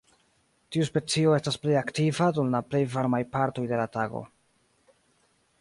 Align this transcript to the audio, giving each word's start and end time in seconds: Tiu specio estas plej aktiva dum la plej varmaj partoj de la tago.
Tiu 0.75 0.85
specio 0.87 1.35
estas 1.39 1.59
plej 1.65 1.75
aktiva 1.83 2.31
dum 2.39 2.51
la 2.55 2.63
plej 2.71 2.83
varmaj 2.97 3.23
partoj 3.37 3.69
de 3.73 3.81
la 3.85 3.87
tago. 3.99 4.27